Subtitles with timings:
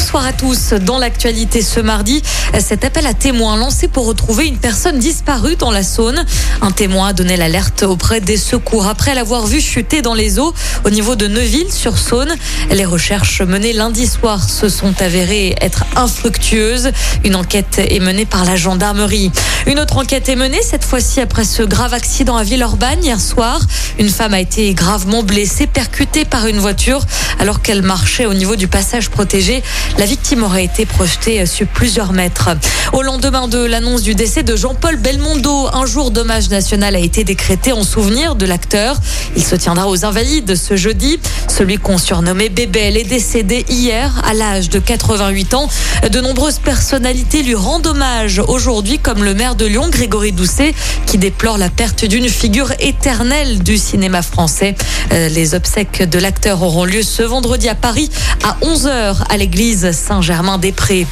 [0.00, 0.74] Bonsoir à tous.
[0.74, 2.22] Dans l'actualité ce mardi,
[2.60, 6.24] cet appel à témoins lancé pour retrouver une personne disparue dans la Saône.
[6.62, 10.54] Un témoin a donné l'alerte auprès des secours après l'avoir vu chuter dans les eaux
[10.84, 12.32] au niveau de Neuville-sur-Saône.
[12.70, 16.92] Les recherches menées lundi soir se sont avérées être infructueuses.
[17.24, 19.32] Une enquête est menée par la gendarmerie.
[19.66, 23.60] Une autre enquête est menée cette fois-ci après ce grave accident à Villeurbanne hier soir.
[23.98, 27.00] Une femme a été gravement blessée, percutée par une voiture
[27.40, 29.62] alors qu'elle marchait au niveau du passage protégé.
[29.96, 32.50] La victime aurait été projetée sur plusieurs mètres.
[32.92, 37.24] Au lendemain de l'annonce du décès de Jean-Paul Belmondo, un jour d'hommage national a été
[37.24, 38.96] décrété en souvenir de l'acteur.
[39.36, 41.18] Il se tiendra aux Invalides ce jeudi.
[41.48, 45.68] Celui qu'on surnommait Bébel est décédé hier à l'âge de 88 ans.
[46.10, 50.74] De nombreuses personnalités lui rendent hommage aujourd'hui, comme le maire de Lyon, Grégory Doucet,
[51.06, 54.74] qui déplore la perte d'une figure éternelle du cinéma français.
[55.12, 58.10] Euh, les obsèques de l'acteur auront lieu ce vendredi à Paris
[58.44, 61.06] à 11h à l'église Saint-Germain-des-Prés.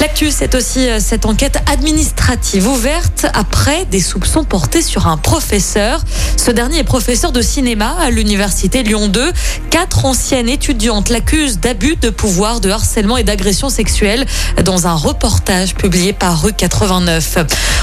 [0.00, 6.00] L'actu, c'est aussi euh, cette enquête administrative ouverte après des soupçons portés sur un professeur.
[6.36, 9.32] Ce dernier est professeur de cinéma à l'université Lyon 2.
[9.70, 14.24] Quatre anciennes étudiantes l'accusent d'abus de pouvoir, de harcèlement et d'agression sexuelle
[14.64, 17.38] dans un reportage publié par Rue 89.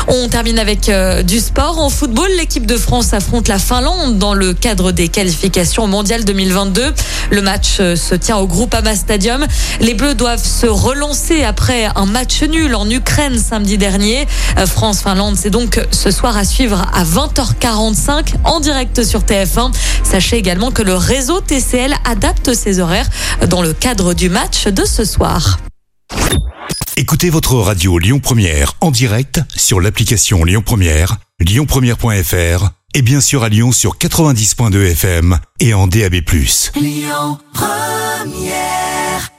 [0.08, 1.80] On termine avec euh, du sport.
[1.80, 6.94] En football, l'équipe de France affronte la Finlande dans le cadre des qualifications mondiales 2022.
[7.32, 9.46] Le match euh, se tient au Groupama Stadium.
[9.82, 14.28] Les Bleus doivent se relancer après un match nul en Ukraine samedi dernier.
[14.58, 19.72] Euh, France-Finlande, c'est donc ce soir à suivre à 20h45 en direct sur TF1.
[20.04, 23.10] Sachez également que le réseau TCL adapte ses horaires
[23.50, 25.60] dans le cadre du match de ce soir.
[26.98, 33.44] Écoutez votre radio Lyon Première en direct sur l'application Lyon Première, lyonpremière.fr et bien sûr
[33.44, 36.16] à Lyon sur 90.2 FM et en DAB+.
[36.76, 39.32] Lyon Première